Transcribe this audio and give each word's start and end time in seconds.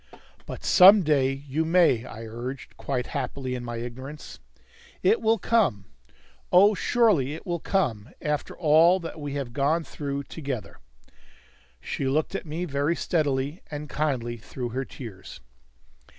"But 0.47 0.63
some 0.65 1.03
day 1.03 1.31
you 1.31 1.63
may," 1.63 2.05
I 2.05 2.23
urged, 2.25 2.75
quite 2.75 3.05
happily 3.13 3.53
in 3.53 3.63
my 3.63 3.75
ignorance. 3.75 4.39
"It 5.03 5.21
will 5.21 5.37
come. 5.37 5.85
Oh, 6.51 6.73
surely 6.73 7.35
it 7.35 7.45
will 7.45 7.59
come, 7.59 8.09
after 8.19 8.57
all 8.57 8.99
that 9.01 9.19
we 9.19 9.33
have 9.35 9.53
gone 9.53 9.83
through 9.83 10.23
together!" 10.23 10.79
She 11.79 12.07
looked 12.07 12.33
at 12.33 12.47
me 12.47 12.65
very 12.65 12.95
steadily 12.95 13.61
and 13.69 13.87
kindly 13.87 14.37
through 14.37 14.69
her 14.69 14.85
tears. 14.85 15.39